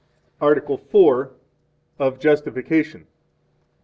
[0.41, 1.29] Article IV.
[1.99, 3.05] Of Justification.